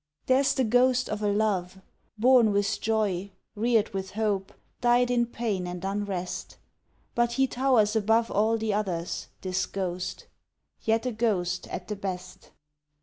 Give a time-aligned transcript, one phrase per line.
[0.25, 1.79] There's the ghost of a Love,
[2.17, 6.57] Born with joy, reared with hope, died in pain and unrest,
[7.13, 10.25] But he towers above All the others this ghost:
[10.81, 12.49] yet a ghost at the best.